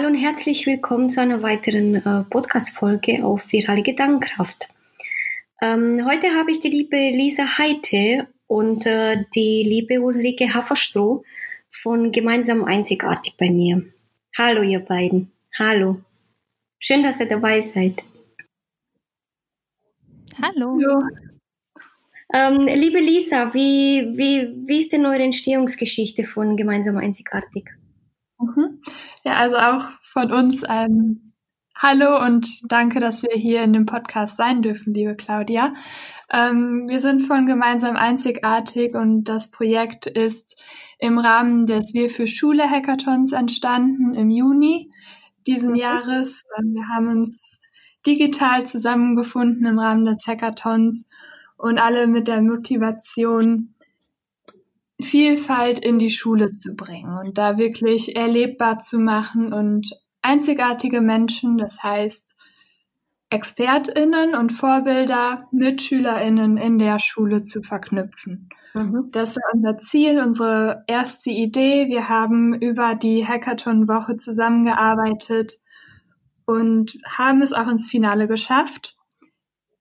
[0.00, 4.70] Hallo und herzlich willkommen zu einer weiteren äh, Podcast-Folge auf Virale Gedankenkraft.
[5.60, 11.22] Ähm, heute habe ich die liebe Lisa Heite und äh, die liebe Ulrike Haferstroh
[11.68, 13.84] von Gemeinsam Einzigartig bei mir.
[14.38, 15.32] Hallo ihr beiden.
[15.58, 16.00] Hallo.
[16.78, 18.02] Schön, dass ihr dabei seid.
[20.40, 20.78] Hallo.
[20.80, 21.02] Hallo.
[22.32, 27.68] Ähm, liebe Lisa, wie, wie, wie ist denn eure Entstehungsgeschichte von Gemeinsam Einzigartig?
[28.38, 28.69] Mhm.
[29.22, 31.32] Ja, also auch von uns ein
[31.76, 35.74] Hallo und danke, dass wir hier in dem Podcast sein dürfen, liebe Claudia.
[36.32, 40.58] Ähm, wir sind von Gemeinsam Einzigartig und das Projekt ist
[40.98, 44.90] im Rahmen des Wir für Schule Hackathons entstanden im Juni
[45.46, 45.76] diesen mhm.
[45.76, 46.44] Jahres.
[46.58, 47.60] Ähm, wir haben uns
[48.06, 51.08] digital zusammengefunden im Rahmen des Hackathons
[51.58, 53.74] und alle mit der Motivation,
[55.02, 59.90] Vielfalt in die Schule zu bringen und da wirklich erlebbar zu machen und
[60.22, 62.36] einzigartige Menschen, das heißt
[63.30, 68.48] Expertinnen und Vorbilder mit Schülerinnen in der Schule zu verknüpfen.
[68.74, 69.08] Mhm.
[69.12, 71.88] Das war unser Ziel, unsere erste Idee.
[71.88, 75.54] Wir haben über die Hackathon-Woche zusammengearbeitet
[76.44, 78.99] und haben es auch ins Finale geschafft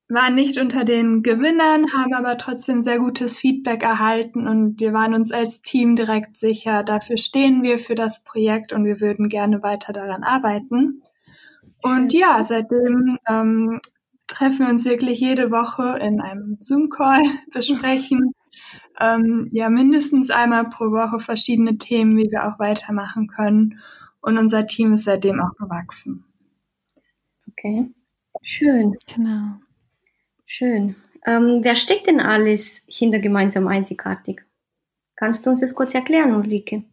[0.09, 5.13] waren nicht unter den Gewinnern, haben aber trotzdem sehr gutes Feedback erhalten und wir waren
[5.13, 9.61] uns als Team direkt sicher, dafür stehen wir für das Projekt und wir würden gerne
[9.61, 11.01] weiter daran arbeiten.
[11.81, 13.79] Und ja, seitdem ähm,
[14.27, 17.21] treffen wir uns wirklich jede Woche in einem Zoom-Call,
[17.53, 18.33] besprechen
[18.99, 23.79] ähm, ja mindestens einmal pro Woche verschiedene Themen, wie wir auch weitermachen können.
[24.21, 26.25] Und unser Team ist seitdem auch gewachsen.
[27.49, 27.89] Okay,
[28.41, 28.95] schön.
[29.13, 29.59] Genau.
[30.51, 30.95] Schön.
[31.27, 34.41] Ähm, wer steckt denn alles hinter gemeinsam einzigartig?
[35.15, 36.83] Kannst du uns das kurz erklären, Ulrike?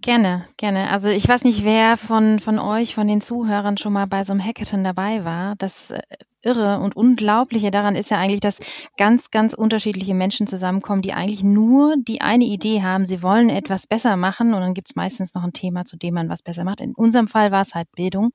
[0.00, 0.90] Gerne, gerne.
[0.90, 4.32] Also ich weiß nicht, wer von, von euch, von den Zuhörern schon mal bei so
[4.32, 5.56] einem Hackathon dabei war.
[5.56, 6.00] Das äh,
[6.42, 8.60] Irre und Unglaubliche daran ist ja eigentlich, dass
[8.96, 13.88] ganz, ganz unterschiedliche Menschen zusammenkommen, die eigentlich nur die eine Idee haben, sie wollen etwas
[13.88, 16.62] besser machen und dann gibt es meistens noch ein Thema, zu dem man was besser
[16.62, 16.80] macht.
[16.80, 18.32] In unserem Fall war es halt Bildung.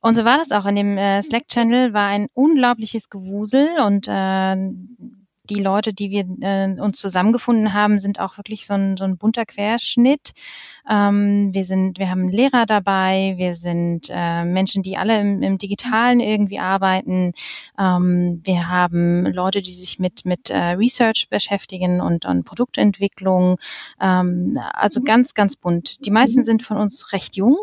[0.00, 0.66] Und so war das auch.
[0.66, 4.56] In dem äh, Slack-Channel war ein unglaubliches Gewusel und äh,
[5.50, 9.16] die Leute, die wir äh, uns zusammengefunden haben, sind auch wirklich so ein, so ein
[9.16, 10.32] bunter Querschnitt.
[10.88, 15.58] Ähm, wir sind, wir haben Lehrer dabei, wir sind äh, Menschen, die alle im, im
[15.58, 17.32] Digitalen irgendwie arbeiten.
[17.78, 23.58] Ähm, wir haben Leute, die sich mit mit äh, Research beschäftigen und, und Produktentwicklung.
[24.00, 26.04] Ähm, also ganz, ganz bunt.
[26.04, 27.56] Die meisten sind von uns recht jung.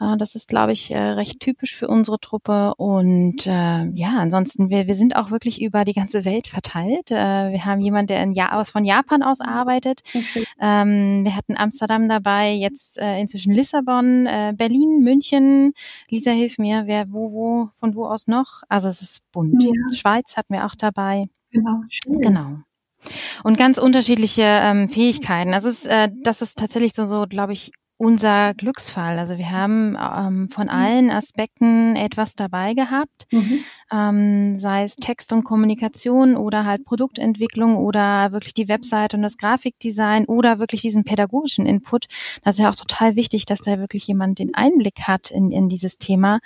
[0.00, 2.74] Äh, das ist, glaube ich, äh, recht typisch für unsere Truppe.
[2.76, 7.10] Und äh, ja, ansonsten, wir, wir sind auch wirklich über die ganze Welt verteilt.
[7.10, 7.14] Äh,
[7.52, 10.02] wir haben jemanden, der in ja aus, von Japan aus arbeitet.
[10.14, 10.46] Okay.
[10.60, 15.72] Ähm, wir hatten Amsterdam dabei, jetzt äh, inzwischen Lissabon, äh, Berlin, München.
[16.08, 18.62] Lisa, hilf mir, wer, wo, wo, von wo aus noch?
[18.68, 19.62] Also es ist bunt.
[19.62, 19.70] Ja.
[19.94, 21.28] Schweiz hatten wir auch dabei.
[21.50, 21.82] Genau.
[21.88, 22.20] Schön.
[22.20, 22.58] Genau.
[23.44, 25.52] Und ganz unterschiedliche ähm, Fähigkeiten.
[25.52, 29.18] Das ist, äh, das ist tatsächlich so, so glaube ich, unser Glücksfall.
[29.18, 30.70] Also wir haben ähm, von mhm.
[30.70, 33.60] allen Aspekten etwas dabei gehabt, mhm.
[33.92, 39.36] ähm, sei es Text und Kommunikation oder halt Produktentwicklung oder wirklich die Website und das
[39.36, 42.06] Grafikdesign oder wirklich diesen pädagogischen Input.
[42.42, 45.68] Das ist ja auch total wichtig, dass da wirklich jemand den Einblick hat in, in
[45.68, 46.40] dieses Thema.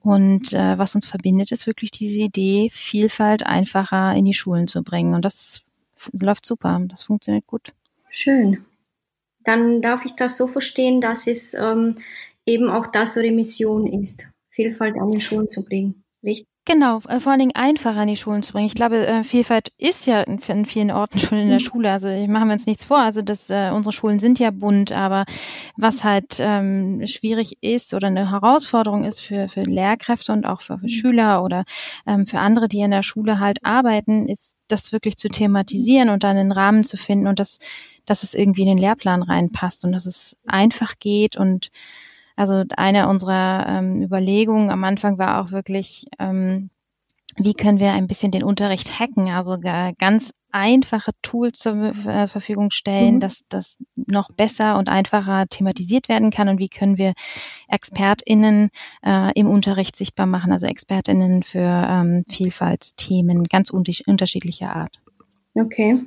[0.00, 4.82] Und äh, was uns verbindet, ist wirklich diese Idee, Vielfalt einfacher in die Schulen zu
[4.82, 5.12] bringen.
[5.12, 5.60] Und das
[6.12, 6.80] läuft super.
[6.88, 7.74] Das funktioniert gut.
[8.08, 8.64] Schön
[9.46, 11.96] dann darf ich das so verstehen, dass es ähm,
[12.46, 16.04] eben auch das eure Mission ist, Vielfalt an den Schulen zu bringen.
[16.24, 16.46] Richtig?
[16.68, 18.66] Genau, äh, vor allen Dingen einfacher an die Schulen zu bringen.
[18.66, 21.64] Ich glaube, äh, Vielfalt ist ja in, in vielen Orten schon in der mhm.
[21.64, 21.92] Schule.
[21.92, 22.98] Also machen wir uns nichts vor.
[22.98, 25.26] Also das, äh, unsere Schulen sind ja bunt, aber
[25.76, 30.76] was halt ähm, schwierig ist oder eine Herausforderung ist für, für Lehrkräfte und auch für,
[30.78, 30.88] für mhm.
[30.88, 31.64] Schüler oder
[32.04, 36.24] ähm, für andere, die in der Schule halt arbeiten, ist das wirklich zu thematisieren und
[36.24, 37.60] dann einen Rahmen zu finden und das
[38.06, 41.36] dass es irgendwie in den Lehrplan reinpasst und dass es einfach geht.
[41.36, 41.70] Und
[42.36, 46.70] also eine unserer ähm, Überlegungen am Anfang war auch wirklich, ähm,
[47.36, 51.74] wie können wir ein bisschen den Unterricht hacken, also ganz einfache Tools zur
[52.06, 53.20] äh, Verfügung stellen, mhm.
[53.20, 57.12] dass das noch besser und einfacher thematisiert werden kann und wie können wir
[57.68, 58.70] ExpertInnen
[59.04, 65.00] äh, im Unterricht sichtbar machen, also ExpertInnen für ähm, Vielfaltsthemen ganz unterschiedlicher Art.
[65.54, 66.00] Okay.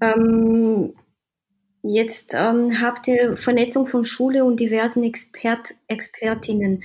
[0.00, 0.92] Ähm,
[1.82, 6.84] Jetzt ähm, habt ihr Vernetzung von Schule und diversen Expert, Expertinnen.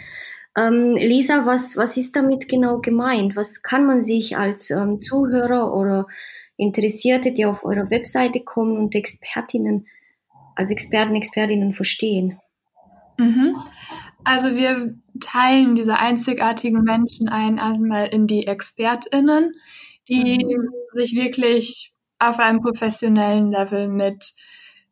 [0.57, 3.35] Ähm, Lisa, was, was ist damit genau gemeint?
[3.35, 6.07] Was kann man sich als ähm, Zuhörer oder
[6.55, 9.87] Interessierte, die auf eurer Webseite kommen und Expertinnen,
[10.55, 12.39] als Experten, Expertinnen verstehen?
[13.19, 13.55] Mhm.
[14.23, 19.53] Also wir teilen diese einzigartigen Menschen ein einmal in die ExpertInnen,
[20.09, 20.69] die mhm.
[20.93, 24.33] sich wirklich auf einem professionellen Level mit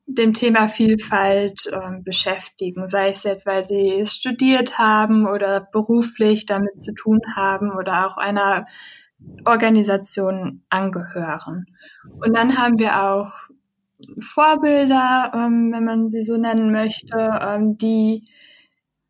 [0.08, 6.46] dem Thema Vielfalt äh, beschäftigen, sei es jetzt, weil sie es studiert haben oder beruflich
[6.46, 8.66] damit zu tun haben oder auch einer
[9.46, 11.66] Organisation angehören.
[12.04, 13.32] Und dann haben wir auch
[14.20, 18.26] Vorbilder, ähm, wenn man sie so nennen möchte, ähm, die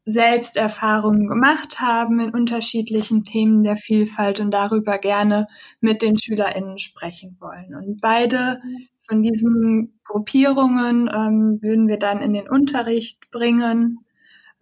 [0.05, 5.47] selbst Erfahrungen gemacht haben in unterschiedlichen Themen der Vielfalt und darüber gerne
[5.81, 7.73] mit den SchülerInnen sprechen wollen.
[7.75, 8.59] Und beide
[9.07, 13.99] von diesen Gruppierungen ähm, würden wir dann in den Unterricht bringen.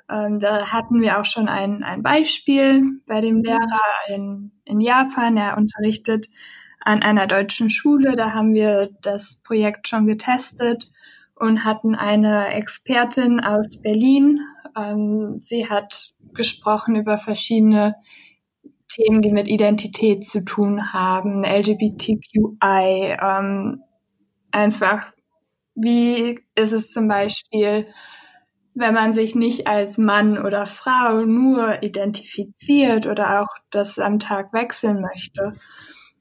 [0.09, 5.37] Ähm, da hatten wir auch schon ein, ein Beispiel bei dem Lehrer in, in Japan.
[5.37, 6.27] Er unterrichtet
[6.79, 8.15] an einer deutschen Schule.
[8.15, 10.91] Da haben wir das Projekt schon getestet
[11.35, 14.41] und hatten eine Expertin aus Berlin.
[14.75, 17.93] Ähm, sie hat gesprochen über verschiedene
[18.87, 23.81] Themen, die mit Identität zu tun haben, LGBTQI, ähm,
[24.53, 25.11] einfach,
[25.75, 27.87] wie ist es zum Beispiel,
[28.75, 34.53] wenn man sich nicht als Mann oder Frau nur identifiziert oder auch das am Tag
[34.53, 35.53] wechseln möchte.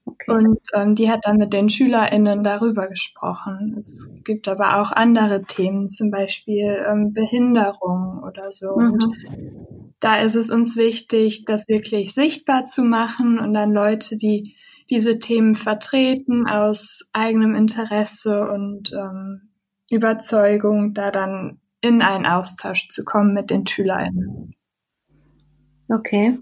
[0.05, 0.33] Okay.
[0.33, 3.77] Und ähm, die hat dann mit den SchülerInnen darüber gesprochen.
[3.79, 8.77] Es gibt aber auch andere Themen, zum Beispiel ähm, Behinderung oder so.
[8.77, 8.93] Mhm.
[8.93, 9.17] Und
[10.01, 14.57] da ist es uns wichtig, das wirklich sichtbar zu machen und dann Leute, die
[14.93, 19.55] diese Themen vertreten aus eigenem Interesse und ähm,
[19.91, 24.55] Überzeugung, da dann in einen Austausch zu kommen mit den SchülerInnen.
[25.89, 26.39] Okay.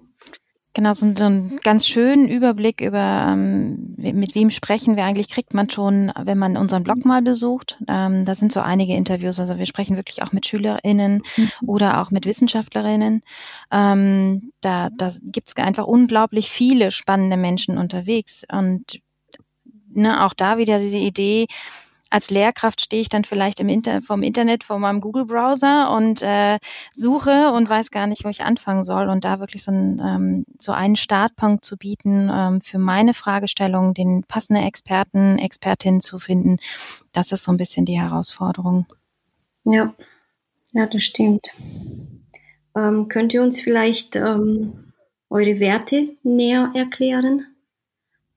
[0.72, 5.68] Genau, so einen ganz schönen Überblick über, ähm, mit wem sprechen wir eigentlich, kriegt man
[5.68, 7.76] schon, wenn man unseren Blog mal besucht.
[7.88, 11.50] Ähm, da sind so einige Interviews, also wir sprechen wirklich auch mit SchülerInnen mhm.
[11.66, 13.22] oder auch mit WissenschaftlerInnen.
[13.72, 18.44] Ähm, da da gibt es einfach unglaublich viele spannende Menschen unterwegs.
[18.52, 19.00] Und
[19.92, 21.46] ne, auch da wieder diese Idee,
[22.10, 26.58] als Lehrkraft stehe ich dann vielleicht im Inter vom Internet vor meinem Google-Browser und äh,
[26.92, 29.08] suche und weiß gar nicht, wo ich anfangen soll.
[29.08, 33.94] Und da wirklich so, ein, ähm, so einen Startpunkt zu bieten, ähm, für meine Fragestellung,
[33.94, 36.58] den passenden Experten, Expertin zu finden,
[37.12, 38.86] das ist so ein bisschen die Herausforderung.
[39.64, 39.94] Ja,
[40.72, 41.48] ja, das stimmt.
[42.76, 44.92] Ähm, könnt ihr uns vielleicht ähm,
[45.28, 47.46] eure Werte näher erklären?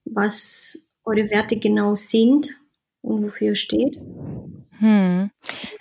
[0.04, 2.56] Was eure Werte genau sind
[3.04, 4.00] und wofür steht?
[4.78, 5.30] Hm.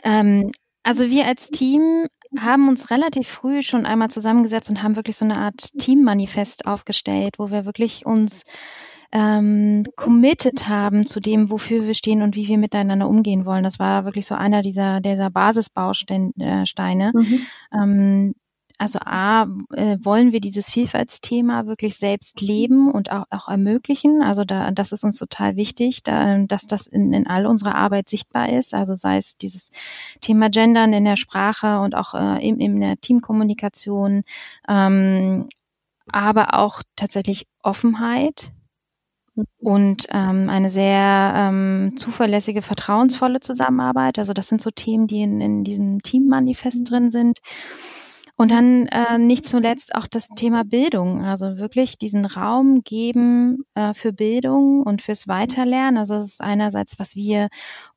[0.04, 0.52] Ähm,
[0.84, 5.26] also wir als Team haben uns relativ früh schon einmal zusammengesetzt und haben wirklich so
[5.26, 8.44] eine Art Teammanifest aufgestellt, wo wir wirklich uns
[9.12, 13.64] ähm, committed haben zu dem, wofür wir stehen und wie wir miteinander umgehen wollen.
[13.64, 16.32] Das war wirklich so einer dieser, dieser Basisbausteine.
[16.40, 17.46] Äh, mhm.
[17.74, 18.36] Ähm,
[18.78, 19.44] also A,
[19.74, 24.22] äh, wollen wir dieses Vielfaltsthema wirklich selbst leben und auch, auch ermöglichen.
[24.22, 28.10] Also da, das ist uns total wichtig, da, dass das in, in all unserer Arbeit
[28.10, 28.74] sichtbar ist.
[28.74, 29.72] Also sei es dieses
[30.22, 34.24] Thema Gendern in der Sprache und auch äh, in, in der Teamkommunikation,
[34.68, 35.48] ähm,
[36.08, 38.52] aber auch tatsächlich Offenheit
[39.60, 44.20] und ähm, eine sehr ähm, zuverlässige, vertrauensvolle Zusammenarbeit.
[44.20, 47.40] Also das sind so Themen, die in, in diesem Teammanifest drin sind.
[48.36, 53.94] Und dann äh, nicht zuletzt auch das Thema Bildung, also wirklich diesen Raum geben äh,
[53.94, 55.98] für Bildung und fürs Weiterlernen.
[55.98, 57.50] Also das ist einerseits, was wir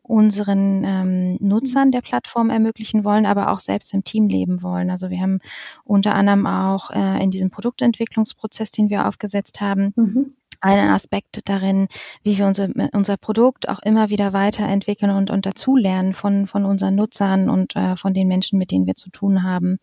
[0.03, 4.91] unseren ähm, Nutzern der Plattform ermöglichen wollen, aber auch selbst im Team leben wollen.
[4.91, 5.41] Also wir haben
[5.85, 11.89] unter anderem auch äh, in diesem Produktentwicklungsprozess, den wir aufgesetzt haben, mhm einen Aspekt darin,
[12.23, 16.95] wie wir unser, unser Produkt auch immer wieder weiterentwickeln und, und dazulernen von, von unseren
[16.95, 19.79] Nutzern und äh, von den Menschen, mit denen wir zu tun haben.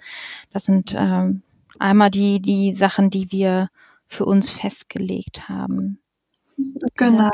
[0.51, 1.43] Das sind ähm,
[1.79, 3.69] einmal die, die Sachen, die wir
[4.07, 5.99] für uns festgelegt haben.
[6.95, 7.29] Genau.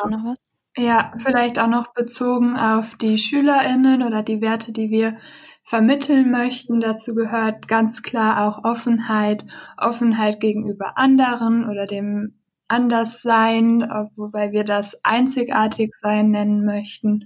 [0.77, 5.17] Ja, vielleicht auch noch bezogen auf die SchülerInnen oder die Werte, die wir
[5.63, 6.79] vermitteln möchten.
[6.79, 9.45] Dazu gehört ganz klar auch Offenheit,
[9.77, 12.38] Offenheit gegenüber anderen oder dem
[12.69, 13.81] anders sein,
[14.15, 17.25] wobei wir das einzigartig sein nennen möchten.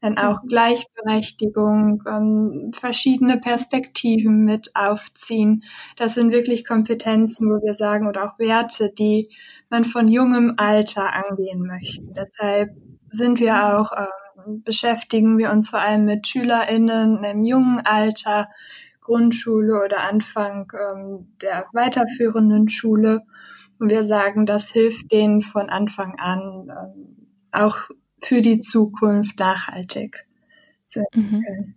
[0.00, 0.48] Dann auch mhm.
[0.48, 5.62] Gleichberechtigung, ähm, verschiedene Perspektiven mit aufziehen.
[5.96, 9.30] Das sind wirklich Kompetenzen, wo wir sagen, oder auch Werte, die
[9.70, 12.04] man von jungem Alter angehen möchte.
[12.14, 12.70] Deshalb
[13.08, 14.06] sind wir auch, äh,
[14.46, 18.48] beschäftigen wir uns vor allem mit SchülerInnen im jungen Alter,
[19.00, 23.22] Grundschule oder Anfang ähm, der weiterführenden Schule
[23.78, 27.76] und wir sagen, das hilft denen von Anfang an ähm, auch
[28.20, 30.26] für die Zukunft nachhaltig
[30.84, 31.74] zu entwickeln.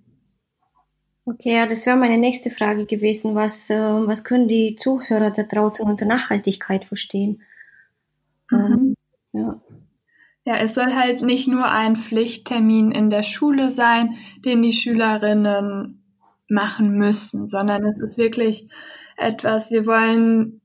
[1.25, 3.35] Okay, ja, das wäre meine nächste Frage gewesen.
[3.35, 7.41] Was, äh, was können die Zuhörer da draußen unter Nachhaltigkeit verstehen?
[8.49, 8.57] Mhm.
[8.57, 8.95] Ähm,
[9.33, 9.61] ja.
[10.45, 16.01] Ja, es soll halt nicht nur ein Pflichttermin in der Schule sein, den die Schülerinnen
[16.47, 18.69] machen müssen, sondern es ist wirklich
[19.17, 20.61] etwas, wir wollen,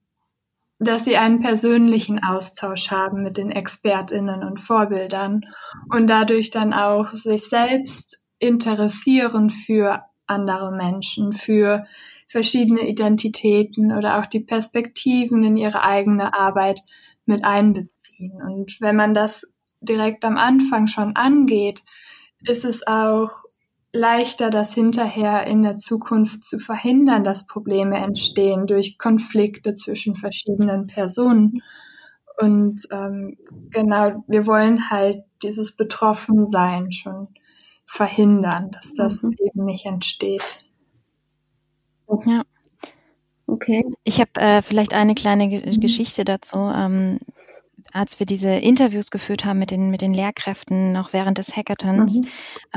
[0.85, 5.43] dass sie einen persönlichen Austausch haben mit den Expertinnen und Vorbildern
[5.91, 11.85] und dadurch dann auch sich selbst interessieren für andere Menschen, für
[12.27, 16.81] verschiedene Identitäten oder auch die Perspektiven in ihre eigene Arbeit
[17.27, 18.41] mit einbeziehen.
[18.43, 19.45] Und wenn man das
[19.81, 21.83] direkt am Anfang schon angeht,
[22.45, 23.31] ist es auch
[23.93, 30.87] leichter, das hinterher in der Zukunft zu verhindern, dass Probleme entstehen durch Konflikte zwischen verschiedenen
[30.87, 31.63] Personen.
[32.39, 33.37] Und ähm,
[33.71, 37.29] genau, wir wollen halt dieses Betroffensein schon
[37.85, 39.35] verhindern, dass das mhm.
[39.39, 40.71] eben nicht entsteht.
[42.27, 42.43] Ja.
[43.47, 43.85] Okay.
[44.05, 45.81] Ich habe äh, vielleicht eine kleine G mhm.
[45.81, 46.57] Geschichte dazu.
[46.57, 47.19] Ähm,
[47.93, 52.15] als wir diese Interviews geführt haben mit den, mit den Lehrkräften, noch während des Hackathons,
[52.15, 52.29] mhm.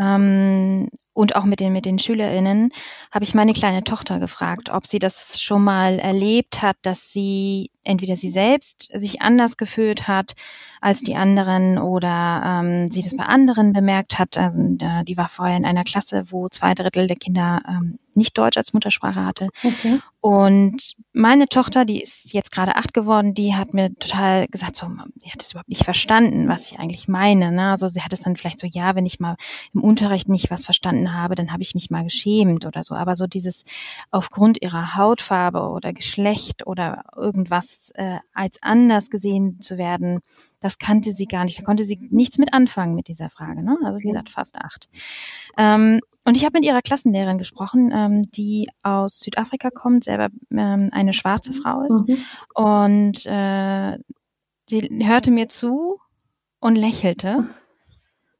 [0.01, 2.71] ähm, und auch mit den, mit den SchülerInnen,
[3.11, 7.71] habe ich meine kleine Tochter gefragt, ob sie das schon mal erlebt hat, dass sie
[7.85, 10.33] entweder sie selbst sich anders gefühlt hat
[10.81, 14.37] als die anderen oder ähm, sie das bei anderen bemerkt hat.
[14.37, 14.59] Also,
[15.03, 18.73] die war vorher in einer Klasse, wo zwei Drittel der Kinder ähm, nicht Deutsch als
[18.73, 19.49] Muttersprache hatte.
[19.63, 19.99] Okay.
[20.21, 24.87] Und meine Tochter, die ist jetzt gerade acht geworden, die hat mir total gesagt, so,
[25.23, 27.51] die hat es überhaupt nicht verstanden, was ich eigentlich meine.
[27.51, 27.69] Ne?
[27.69, 29.35] Also sie hat es dann vielleicht so, ja, wenn ich mal
[29.73, 32.95] im Unterricht nicht was verstanden habe, dann habe ich mich mal geschämt oder so.
[32.95, 33.65] Aber so dieses
[34.09, 40.19] aufgrund ihrer Hautfarbe oder Geschlecht oder irgendwas äh, als anders gesehen zu werden,
[40.59, 41.59] das kannte sie gar nicht.
[41.59, 43.63] Da konnte sie nichts mit anfangen mit dieser Frage.
[43.63, 43.77] Ne?
[43.83, 44.89] Also wie gesagt, fast acht.
[45.57, 50.89] Ähm, und ich habe mit ihrer Klassenlehrerin gesprochen, ähm, die aus Südafrika kommt, selber ähm,
[50.91, 52.07] eine schwarze Frau ist.
[52.07, 52.17] Mhm.
[52.55, 53.97] Und äh,
[54.67, 55.99] sie hörte mir zu
[56.59, 57.47] und lächelte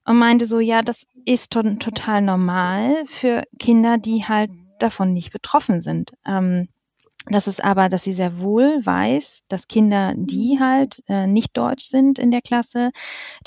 [0.05, 5.31] und meinte so, ja, das ist to total normal für Kinder, die halt davon nicht
[5.31, 6.13] betroffen sind.
[6.25, 6.69] Ähm,
[7.27, 11.85] das ist aber, dass sie sehr wohl weiß, dass Kinder, die halt äh, nicht deutsch
[11.85, 12.91] sind in der Klasse,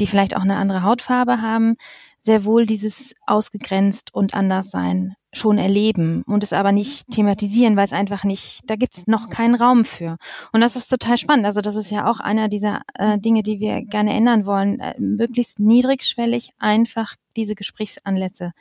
[0.00, 1.76] die vielleicht auch eine andere Hautfarbe haben,
[2.20, 7.84] sehr wohl dieses ausgegrenzt und anders sein schon erleben und es aber nicht thematisieren, weil
[7.84, 10.16] es einfach nicht, da gibt es noch keinen Raum für.
[10.52, 11.46] Und das ist total spannend.
[11.46, 14.80] Also das ist ja auch einer dieser äh, Dinge, die wir gerne ändern wollen.
[14.80, 18.52] Äh, möglichst niedrigschwellig einfach diese Gesprächsanlässe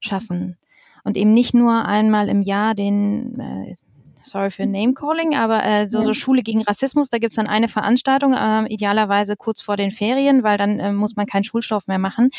[0.00, 0.56] schaffen.
[1.04, 3.76] Und eben nicht nur einmal im Jahr den äh,
[4.28, 8.34] sorry für Name-Calling, aber äh, so, so Schule gegen Rassismus, da gibt's dann eine Veranstaltung,
[8.34, 12.30] äh, idealerweise kurz vor den Ferien, weil dann äh, muss man keinen Schulstoff mehr machen.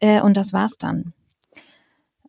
[0.00, 1.12] Äh, und das war's dann.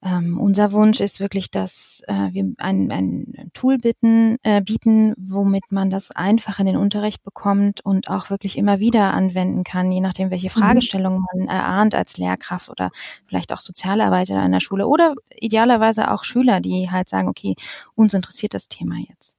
[0.01, 5.71] Ähm, unser Wunsch ist wirklich, dass äh, wir ein, ein Tool bitten, äh, bieten, womit
[5.71, 9.99] man das einfach in den Unterricht bekommt und auch wirklich immer wieder anwenden kann, je
[9.99, 10.61] nachdem, welche mhm.
[10.61, 12.91] Fragestellungen man erahnt als Lehrkraft oder
[13.25, 17.55] vielleicht auch Sozialarbeiter in einer Schule oder idealerweise auch Schüler, die halt sagen, okay,
[17.95, 19.35] uns interessiert das Thema jetzt.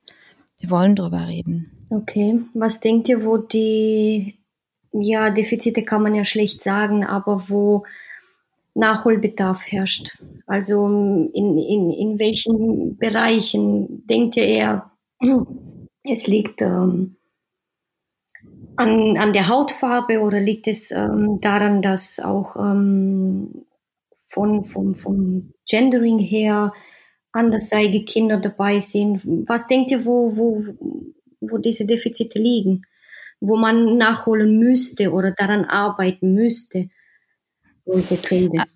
[0.58, 1.86] Wir wollen drüber reden.
[1.88, 4.38] Okay, was denkt ihr, wo die,
[4.92, 7.84] ja, Defizite kann man ja schlecht sagen, aber wo
[8.74, 10.18] Nachholbedarf herrscht.
[10.46, 14.90] Also in, in, in welchen Bereichen denkt ihr eher,
[16.04, 17.16] es liegt ähm,
[18.76, 23.66] an, an der Hautfarbe oder liegt es ähm, daran, dass auch ähm,
[24.28, 26.72] von, vom, vom Gendering her
[27.32, 29.22] andersseige Kinder dabei sind?
[29.48, 30.64] Was denkt ihr, wo, wo,
[31.40, 32.82] wo diese Defizite liegen?
[33.40, 36.88] Wo man nachholen müsste oder daran arbeiten müsste?
[38.58, 38.66] Ah,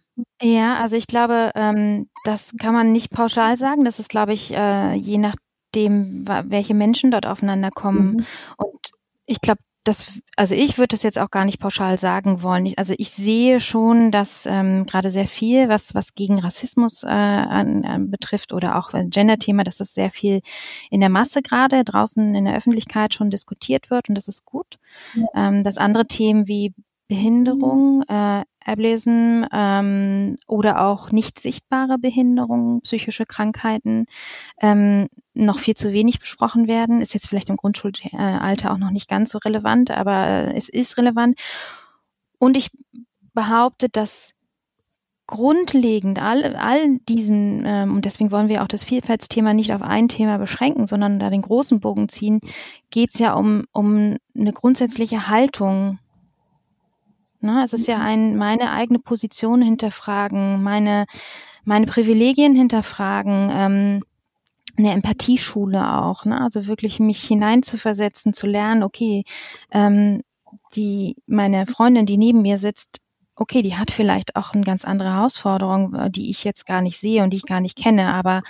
[0.42, 3.84] ja, also ich glaube, ähm, das kann man nicht pauschal sagen.
[3.84, 8.16] Das ist, glaube ich, äh, je nachdem, welche Menschen dort aufeinander kommen.
[8.16, 8.26] Mhm.
[8.56, 8.90] Und
[9.26, 12.64] ich glaube, das, also ich würde das jetzt auch gar nicht pauschal sagen wollen.
[12.64, 17.08] Ich, also ich sehe schon, dass ähm, gerade sehr viel, was was gegen Rassismus äh,
[17.08, 20.40] an, an betrifft oder auch Gender-Thema, dass das sehr viel
[20.90, 24.78] in der Masse gerade draußen in der Öffentlichkeit schon diskutiert wird und das ist gut.
[25.14, 25.48] Ja.
[25.48, 26.72] Ähm, dass andere Themen wie
[27.14, 34.06] Behinderung, äh, Ablesen ähm, oder auch nicht sichtbare Behinderungen, psychische Krankheiten
[34.60, 37.00] ähm, noch viel zu wenig besprochen werden.
[37.00, 41.38] Ist jetzt vielleicht im Grundschulalter auch noch nicht ganz so relevant, aber es ist relevant.
[42.38, 42.70] Und ich
[43.32, 44.32] behaupte, dass
[45.26, 50.08] grundlegend all, all diesen, ähm, und deswegen wollen wir auch das Vielfaltsthema nicht auf ein
[50.08, 52.40] Thema beschränken, sondern da den großen Bogen ziehen,
[52.90, 55.98] geht es ja um, um eine grundsätzliche Haltung
[57.44, 57.62] Ne?
[57.64, 58.02] Es ist ja mhm.
[58.02, 61.06] ein, meine eigene Position hinterfragen, meine,
[61.64, 64.02] meine Privilegien hinterfragen, ähm,
[64.76, 66.40] eine Empathieschule auch, ne?
[66.40, 69.24] also wirklich mich hineinzuversetzen, zu lernen, okay,
[69.70, 70.22] ähm,
[70.74, 73.00] die meine Freundin, die neben mir sitzt,
[73.36, 76.98] okay, die hat vielleicht auch eine ganz andere Herausforderung, äh, die ich jetzt gar nicht
[76.98, 78.42] sehe und die ich gar nicht kenne, aber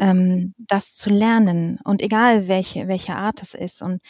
[0.00, 4.00] ähm, das zu lernen und egal welche welche Art es ist und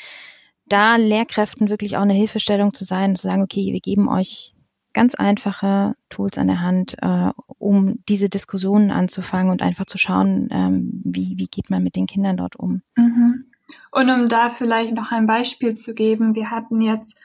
[0.67, 4.55] da Lehrkräften wirklich auch eine Hilfestellung zu sein, zu sagen, okay, wir geben euch
[4.93, 10.49] ganz einfache Tools an der Hand, äh, um diese Diskussionen anzufangen und einfach zu schauen,
[10.51, 12.83] ähm, wie, wie geht man mit den Kindern dort um.
[12.97, 13.45] Mhm.
[13.93, 17.17] Und um da vielleicht noch ein Beispiel zu geben, wir hatten jetzt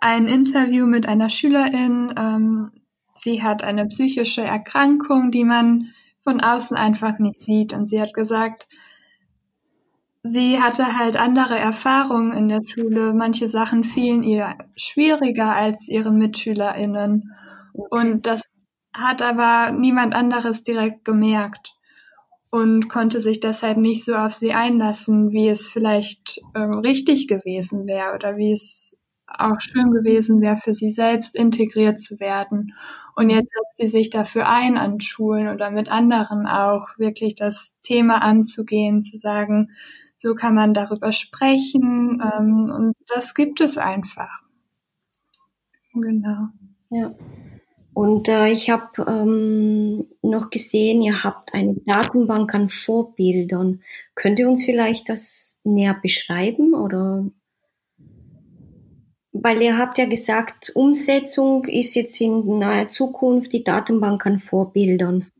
[0.00, 2.12] ein Interview mit einer Schülerin.
[2.16, 2.70] Ähm,
[3.14, 5.88] sie hat eine psychische Erkrankung, die man
[6.22, 7.72] von außen einfach nicht sieht.
[7.72, 8.68] Und sie hat gesagt,
[10.28, 13.14] sie hatte halt andere Erfahrungen in der Schule.
[13.14, 17.32] Manche Sachen fielen ihr schwieriger als ihren MitschülerInnen.
[17.72, 18.42] Und das
[18.94, 21.74] hat aber niemand anderes direkt gemerkt
[22.50, 27.86] und konnte sich deshalb nicht so auf sie einlassen, wie es vielleicht ähm, richtig gewesen
[27.86, 32.74] wäre oder wie es auch schön gewesen wäre, für sie selbst integriert zu werden.
[33.14, 37.76] Und jetzt setzt sie sich dafür ein, an Schulen oder mit anderen auch wirklich das
[37.82, 39.68] Thema anzugehen, zu sagen,
[40.18, 44.42] so kann man darüber sprechen ähm, und das gibt es einfach.
[45.94, 46.48] Genau.
[46.90, 47.14] Ja.
[47.94, 53.82] Und äh, ich habe ähm, noch gesehen, ihr habt eine Datenbank an Vorbildern.
[54.16, 57.30] Könnt ihr uns vielleicht das näher beschreiben oder?
[59.32, 65.30] Weil ihr habt ja gesagt, Umsetzung ist jetzt in naher Zukunft die Datenbank an Vorbildern.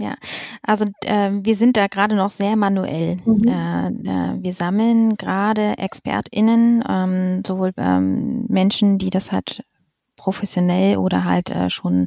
[0.00, 0.14] Ja,
[0.62, 3.18] also äh, wir sind da gerade noch sehr manuell.
[3.26, 3.40] Mhm.
[3.46, 9.62] Äh, äh, wir sammeln gerade ExpertInnen, ähm, sowohl ähm, Menschen, die das halt
[10.16, 12.06] professionell oder halt äh, schon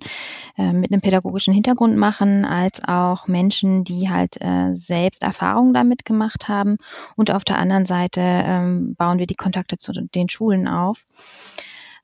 [0.58, 6.04] äh, mit einem pädagogischen Hintergrund machen, als auch Menschen, die halt äh, selbst Erfahrungen damit
[6.04, 6.78] gemacht haben.
[7.16, 11.06] Und auf der anderen Seite ähm, bauen wir die Kontakte zu den Schulen auf.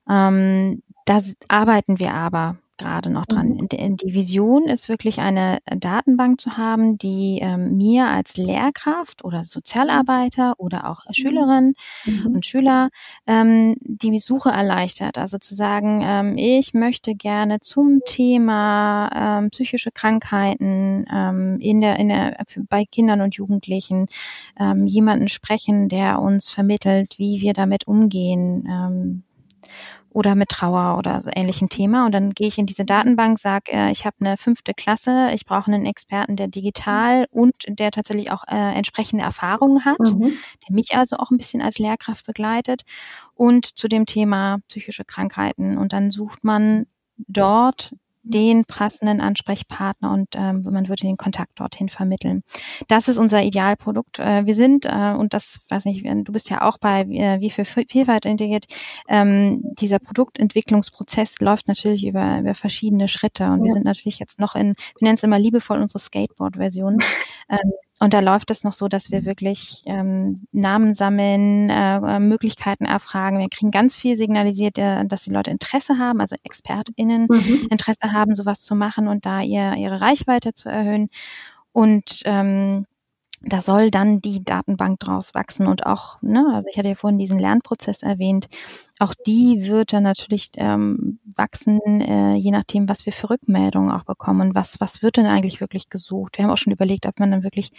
[0.07, 3.49] Ähm, da arbeiten wir aber gerade noch dran.
[3.49, 3.67] Mhm.
[3.69, 10.55] Die Vision ist wirklich eine Datenbank zu haben, die ähm, mir als Lehrkraft oder Sozialarbeiter
[10.57, 11.13] oder auch mhm.
[11.13, 12.25] Schülerinnen mhm.
[12.33, 12.89] und Schüler
[13.27, 15.17] ähm, die Suche erleichtert.
[15.17, 21.97] Also zu sagen, ähm, ich möchte gerne zum Thema ähm, psychische Krankheiten ähm, in der,
[21.97, 22.37] in der,
[22.69, 24.07] bei Kindern und Jugendlichen
[24.59, 29.23] ähm, jemanden sprechen, der uns vermittelt, wie wir damit umgehen.
[30.11, 32.05] Oder mit Trauer oder so ähnlichen Thema.
[32.05, 35.45] Und dann gehe ich in diese Datenbank, sage, äh, ich habe eine fünfte Klasse, ich
[35.45, 40.33] brauche einen Experten, der digital und der tatsächlich auch äh, entsprechende Erfahrungen hat, mhm.
[40.67, 42.83] der mich also auch ein bisschen als Lehrkraft begleitet
[43.35, 45.77] und zu dem Thema psychische Krankheiten.
[45.77, 46.87] Und dann sucht man
[47.27, 52.43] dort den passenden Ansprechpartner und ähm, man würde den Kontakt dorthin vermitteln.
[52.87, 54.19] Das ist unser Idealprodukt.
[54.19, 57.49] Äh, wir sind, äh, und das weiß nicht, du bist ja auch bei äh, wie
[57.49, 58.65] für Vielfalt integriert,
[59.07, 63.63] ähm, dieser Produktentwicklungsprozess läuft natürlich über, über verschiedene Schritte und ja.
[63.65, 66.99] wir sind natürlich jetzt noch in, wir nennen es immer liebevoll unsere Skateboard-Version.
[67.51, 72.85] Ähm, und da läuft es noch so, dass wir wirklich ähm, Namen sammeln, äh, Möglichkeiten
[72.85, 73.39] erfragen.
[73.39, 77.67] Wir kriegen ganz viel signalisiert, äh, dass die Leute Interesse haben, also ExpertInnen mhm.
[77.69, 81.09] Interesse haben, sowas zu machen und da ihr, ihre Reichweite zu erhöhen.
[81.73, 82.85] Und ähm,
[83.41, 87.19] da soll dann die Datenbank draus wachsen und auch, ne, also ich hatte ja vorhin
[87.19, 88.49] diesen Lernprozess erwähnt,
[88.99, 94.03] auch die wird dann natürlich ähm, wachsen, äh, je nachdem, was wir für Rückmeldungen auch
[94.03, 94.53] bekommen.
[94.55, 96.37] Was, was wird denn eigentlich wirklich gesucht?
[96.37, 97.71] Wir haben auch schon überlegt, ob man dann wirklich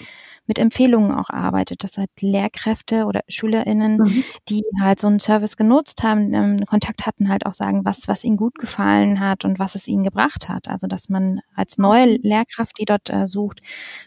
[0.47, 4.25] mit Empfehlungen auch arbeitet, dass halt Lehrkräfte oder SchülerInnen, mhm.
[4.49, 8.25] die halt so einen Service genutzt haben, ähm, Kontakt hatten, halt auch sagen, was, was
[8.25, 10.69] ihnen gut gefallen hat und was es ihnen gebracht hat.
[10.69, 13.61] Also, dass man als neue Lehrkraft, die dort äh, sucht,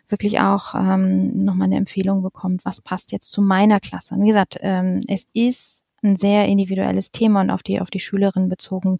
[0.09, 4.15] wirklich auch ähm, nochmal eine Empfehlung bekommt, was passt jetzt zu meiner Klasse.
[4.15, 7.99] Und wie gesagt, ähm, es ist ein sehr individuelles Thema und auf die, auf die
[7.99, 8.97] Schülerin bezogen,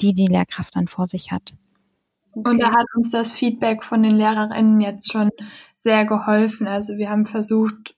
[0.00, 1.54] die die Lehrkraft dann vor sich hat.
[2.34, 2.48] Okay.
[2.48, 5.30] Und da hat uns das Feedback von den Lehrerinnen jetzt schon
[5.76, 6.68] sehr geholfen.
[6.68, 7.96] Also wir haben versucht,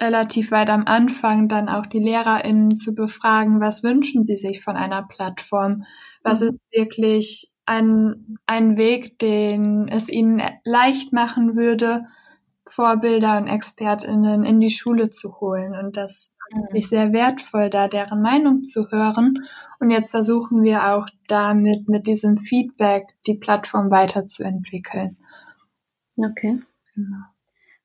[0.00, 4.76] relativ weit am Anfang dann auch die LehrerInnen zu befragen, was wünschen sie sich von
[4.76, 5.84] einer Plattform?
[6.22, 6.48] Was mhm.
[6.48, 12.06] ist wirklich ein, ein Weg, den es ihnen leicht machen würde,
[12.66, 15.74] Vorbilder und ExpertInnen in die Schule zu holen.
[15.74, 19.46] Und das wirklich sehr wertvoll, da deren Meinung zu hören.
[19.80, 25.16] Und jetzt versuchen wir auch damit, mit diesem Feedback, die Plattform weiterzuentwickeln.
[26.16, 26.60] Okay.
[26.94, 27.16] Genau.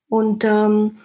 [0.08, 0.98] Und ähm,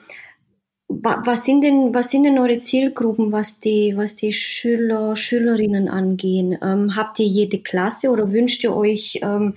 [0.89, 6.59] was sind denn, was sind denn eure Zielgruppen, was die, was die Schüler, Schülerinnen angehen?
[6.63, 9.55] Ähm, habt ihr jede Klasse oder wünscht ihr euch ähm,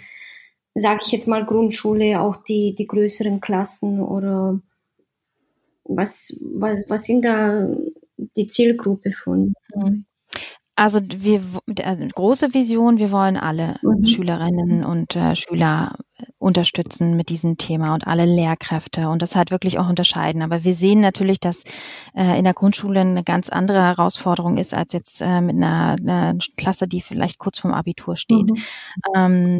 [0.79, 4.59] sage ich jetzt mal Grundschule, auch die, die größeren Klassen oder
[5.83, 7.67] was, was, was sind da
[8.37, 9.53] die Zielgruppe von?
[10.75, 11.41] Also wir
[11.83, 14.05] also große Vision, wir wollen alle mhm.
[14.05, 15.97] Schülerinnen und äh, Schüler
[16.37, 20.43] unterstützen mit diesem Thema und alle Lehrkräfte und das halt wirklich auch unterscheiden.
[20.43, 21.63] Aber wir sehen natürlich, dass
[22.15, 26.37] äh, in der Grundschule eine ganz andere Herausforderung ist als jetzt äh, mit einer, einer
[26.57, 28.51] Klasse, die vielleicht kurz vorm Abitur steht.
[28.51, 28.63] Mhm.
[29.15, 29.59] Ähm,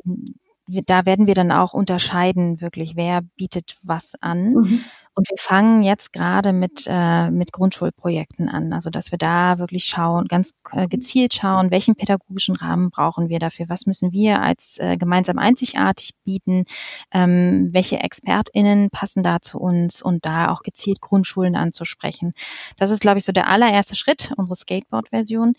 [0.68, 4.54] wir, da werden wir dann auch unterscheiden, wirklich, wer bietet was an.
[4.54, 4.84] Mhm.
[5.18, 8.72] Und wir fangen jetzt gerade mit, äh, mit Grundschulprojekten an.
[8.72, 13.40] Also, dass wir da wirklich schauen, ganz äh, gezielt schauen, welchen pädagogischen Rahmen brauchen wir
[13.40, 13.66] dafür?
[13.68, 16.66] Was müssen wir als äh, gemeinsam einzigartig bieten?
[17.12, 20.04] Ähm, welche ExpertInnen passen da zu uns?
[20.04, 22.34] Und da auch gezielt Grundschulen anzusprechen.
[22.78, 25.54] Das ist, glaube ich, so der allererste Schritt, unsere Skateboard-Version.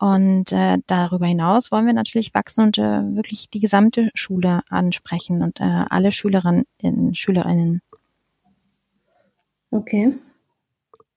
[0.00, 2.82] Und äh, darüber hinaus wollen wir natürlich wachsen und äh,
[3.14, 6.64] wirklich die gesamte Schule ansprechen und äh, alle Schülerinnen,
[7.14, 7.80] Schülerinnen.
[9.74, 10.16] Okay.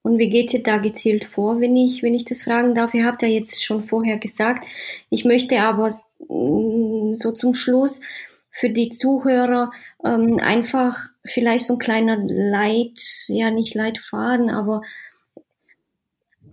[0.02, 2.96] Und wie geht ihr da gezielt vor, wenn ich, wenn ich das fragen darf?
[2.96, 4.66] Ihr habt ja jetzt schon vorher gesagt,
[5.12, 5.90] ich möchte aber
[6.28, 8.02] mm, so zum Schluss
[8.50, 9.72] für die Zuhörer
[10.04, 14.82] ähm, einfach vielleicht so ein kleiner Leit, ja nicht Leitfaden, aber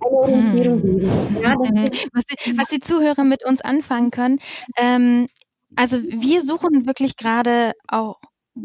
[0.00, 1.42] eine Orientierung hm.
[1.42, 1.88] Ja, mhm.
[2.12, 4.40] was, die, was die Zuhörer mit uns anfangen können.
[4.76, 5.26] Ähm,
[5.74, 8.18] also wir suchen wirklich gerade auch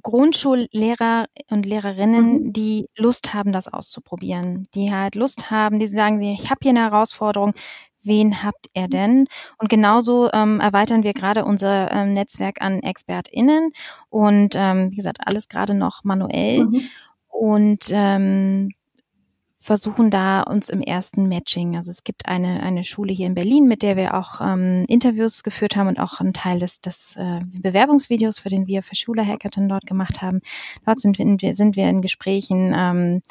[0.04, 2.54] Grundschullehrer und Lehrerinnen, mhm.
[2.54, 6.82] die Lust haben, das auszuprobieren, die halt Lust haben, die sagen, ich habe hier eine
[6.82, 7.54] Herausforderung,
[8.04, 9.28] wen habt ihr denn?
[9.58, 13.72] Und genauso ähm, erweitern wir gerade unser ähm, Netzwerk an ExpertInnen
[14.10, 16.66] und ähm, wie gesagt, alles gerade noch manuell.
[16.66, 16.82] Mhm.
[17.28, 18.72] Und ähm,
[19.70, 21.78] versuchen da uns im ersten Matching.
[21.78, 25.44] Also es gibt eine, eine Schule hier in Berlin, mit der wir auch ähm, Interviews
[25.44, 29.24] geführt haben und auch einen Teil des, des äh, Bewerbungsvideos, für den wir für Schule
[29.24, 30.42] Hackathon dort gemacht haben.
[30.88, 33.22] Dort sind wir, sind wir in Gesprächen, ähm,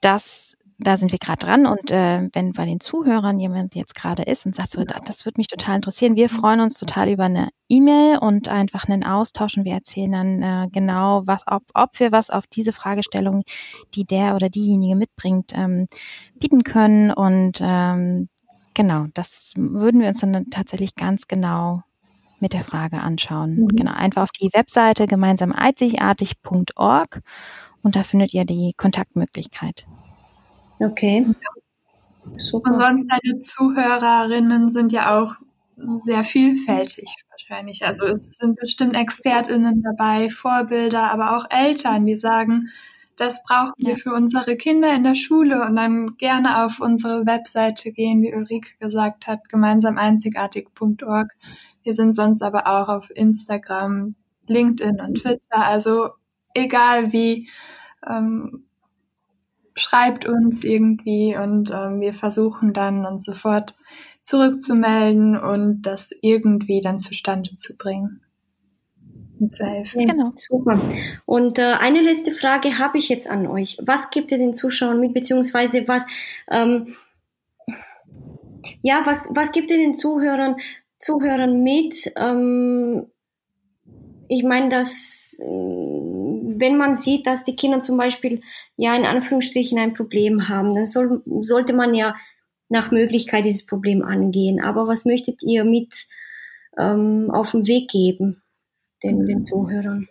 [0.00, 4.22] dass da sind wir gerade dran und äh, wenn bei den Zuhörern jemand jetzt gerade
[4.22, 7.48] ist und sagt, so, das würde mich total interessieren, wir freuen uns total über eine
[7.68, 12.12] E-Mail und einfach einen Austausch und wir erzählen dann äh, genau, was, ob, ob wir
[12.12, 13.42] was auf diese Fragestellung,
[13.94, 15.88] die der oder diejenige mitbringt, ähm,
[16.38, 18.28] bieten können und ähm,
[18.74, 21.82] genau, das würden wir uns dann tatsächlich ganz genau
[22.38, 23.56] mit der Frage anschauen.
[23.56, 23.68] Mhm.
[23.68, 27.20] Genau, einfach auf die Webseite gemeinsam einzigartig.org
[27.82, 29.84] und da findet ihr die Kontaktmöglichkeit.
[30.80, 31.26] Okay.
[32.36, 32.70] Super.
[32.70, 35.34] Und sonst deine Zuhörerinnen sind ja auch
[35.94, 37.84] sehr vielfältig wahrscheinlich.
[37.84, 42.68] Also es sind bestimmt ExpertInnen dabei, Vorbilder, aber auch Eltern, die sagen,
[43.16, 47.90] das brauchen wir für unsere Kinder in der Schule und dann gerne auf unsere Webseite
[47.90, 51.32] gehen, wie Ulrike gesagt hat, gemeinsam einzigartig.org.
[51.82, 54.14] Wir sind sonst aber auch auf Instagram,
[54.46, 55.66] LinkedIn und Twitter.
[55.66, 56.10] Also
[56.54, 57.48] egal wie,
[58.08, 58.67] ähm,
[59.78, 63.74] schreibt uns irgendwie und ähm, wir versuchen dann uns sofort
[64.22, 68.20] zurückzumelden und das irgendwie dann zustande zu bringen
[69.40, 70.06] und zu helfen.
[70.06, 70.80] Genau, super.
[71.24, 73.78] Und äh, eine letzte Frage habe ich jetzt an euch.
[73.80, 76.04] Was gibt ihr den Zuschauern mit, beziehungsweise was,
[76.50, 76.94] ähm,
[78.82, 80.56] ja, was, was gibt ihr den Zuhörern,
[80.98, 82.12] Zuhörern mit?
[82.16, 83.06] Ähm,
[84.28, 85.36] ich meine, dass
[86.60, 88.42] wenn man sieht, dass die Kinder zum Beispiel
[88.76, 92.14] ja in Anführungsstrichen ein Problem haben, dann soll, sollte man ja
[92.68, 94.62] nach Möglichkeit dieses Problem angehen.
[94.62, 96.06] Aber was möchtet ihr mit
[96.78, 98.42] ähm, auf den Weg geben,
[99.02, 100.08] den, den Zuhörern?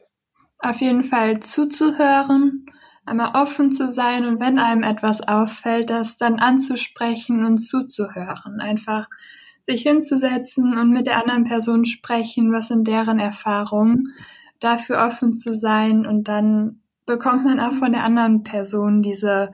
[0.60, 2.66] Auf jeden Fall zuzuhören,
[3.06, 8.60] einmal offen zu sein und wenn einem etwas auffällt, das dann anzusprechen und zuzuhören.
[8.60, 9.08] Einfach
[9.64, 14.14] sich hinzusetzen und mit der anderen Person sprechen, was sind deren Erfahrungen
[14.60, 19.54] dafür offen zu sein und dann bekommt man auch von der anderen Person diese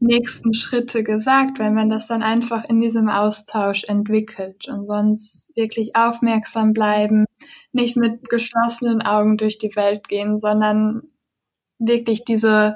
[0.00, 5.96] nächsten Schritte gesagt, wenn man das dann einfach in diesem Austausch entwickelt und sonst wirklich
[5.96, 7.24] aufmerksam bleiben,
[7.72, 11.02] nicht mit geschlossenen Augen durch die Welt gehen, sondern
[11.78, 12.74] wirklich diese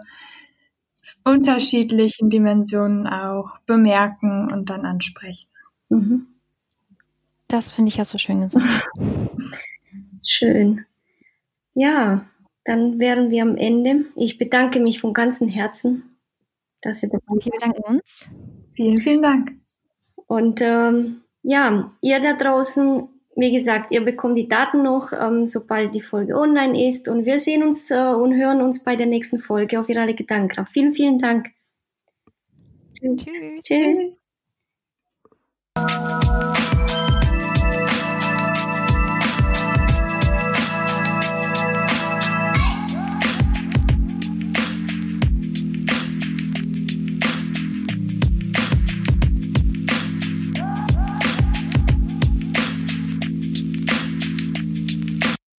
[1.25, 5.49] unterschiedlichen Dimensionen auch bemerken und dann ansprechen.
[5.89, 6.27] Mhm.
[7.49, 8.85] Das finde ich ja so schön gesagt.
[10.25, 10.85] Schön.
[11.75, 12.27] Ja,
[12.65, 14.07] dann wären wir am Ende.
[14.17, 16.19] Ich bedanke mich von ganzem Herzen,
[16.81, 17.45] dass ihr dabei seid.
[17.45, 18.29] Wir bedanken uns.
[18.75, 19.53] Vielen, vielen Dank.
[20.27, 25.95] Und ähm, ja, ihr da draußen, wie gesagt, ihr bekommt die Daten noch, ähm, sobald
[25.95, 27.09] die Folge online ist.
[27.09, 30.73] Und wir sehen uns äh, und hören uns bei der nächsten Folge auf Virale Gedankenkraft.
[30.73, 31.51] Vielen, vielen Dank.
[33.01, 33.63] Tschüss.
[33.65, 34.19] Tschüss.
[35.77, 36.42] Tschüss.